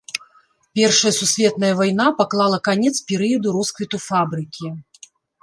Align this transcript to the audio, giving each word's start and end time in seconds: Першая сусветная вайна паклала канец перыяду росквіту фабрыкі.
Першая 0.77 1.11
сусветная 1.21 1.69
вайна 1.81 2.07
паклала 2.23 2.59
канец 2.69 2.93
перыяду 3.13 3.55
росквіту 3.59 3.97
фабрыкі. 4.09 4.67